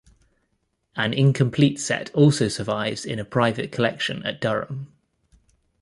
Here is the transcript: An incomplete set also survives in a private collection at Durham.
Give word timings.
An 0.95 1.13
incomplete 1.13 1.79
set 1.79 2.11
also 2.15 2.47
survives 2.47 3.05
in 3.05 3.19
a 3.19 3.23
private 3.23 3.71
collection 3.71 4.23
at 4.23 4.41
Durham. 4.41 4.91